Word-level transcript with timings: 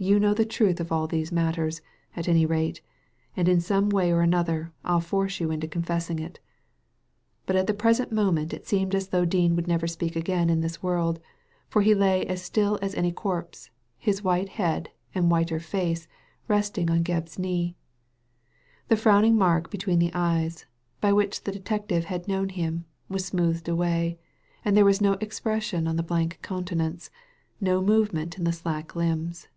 You 0.00 0.20
know 0.20 0.32
the 0.32 0.44
truth 0.46 0.78
of 0.78 0.92
all 0.92 1.08
these 1.08 1.32
matters, 1.32 1.82
at 2.14 2.28
any 2.28 2.46
rate; 2.46 2.80
and 3.36 3.48
in 3.48 3.60
some 3.60 3.88
way 3.88 4.12
or 4.12 4.20
another 4.20 4.72
I'll 4.84 5.00
force 5.00 5.40
you 5.40 5.50
into 5.50 5.66
confessing 5.66 6.20
it" 6.20 6.38
But 7.46 7.56
at 7.56 7.66
the 7.66 7.74
present 7.74 8.12
moment 8.12 8.54
it 8.54 8.64
seemed 8.64 8.94
as 8.94 9.08
though 9.08 9.22
Digitized 9.22 9.24
by 9.24 9.26
Google 9.26 9.32
FOUND 9.32 9.34
AT 9.34 9.34
LAST 9.34 9.40
215 9.40 9.42
Dean 9.42 9.56
would 9.56 9.66
never 9.66 9.86
speak 9.88 10.14
again 10.14 10.50
in 10.50 10.60
this 10.60 10.82
worlds 10.84 11.20
for 11.68 11.82
he 11.82 11.94
lay 11.96 12.24
as 12.26 12.40
still 12.40 12.78
as 12.80 12.94
any 12.94 13.10
corpse, 13.10 13.70
his 13.98 14.22
white 14.22 14.50
head 14.50 14.92
and 15.16 15.32
whiter 15.32 15.58
face 15.58 16.06
resting 16.46 16.88
on 16.88 17.02
Gebb's 17.02 17.36
knee. 17.36 17.74
The 18.86 18.96
frowning 18.96 19.36
mark 19.36 19.68
between 19.68 19.98
the 19.98 20.12
eyes, 20.14 20.64
by 21.00 21.12
which 21.12 21.42
the 21.42 21.50
detective 21.50 22.04
had 22.04 22.28
known 22.28 22.50
him, 22.50 22.84
was 23.08 23.24
smoothed 23.24 23.68
away, 23.68 24.16
and 24.64 24.76
there 24.76 24.84
was 24.84 25.00
no 25.00 25.14
ex 25.14 25.40
pression 25.40 25.88
on 25.88 25.96
the 25.96 26.04
blank 26.04 26.38
countenance, 26.40 27.10
no 27.60 27.82
movement 27.82 28.38
in 28.38 28.44
the 28.44 28.52
slack 28.52 28.94
limbs. 28.94 29.48